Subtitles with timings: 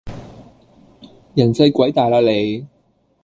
[1.35, 2.65] 人細鬼大喇你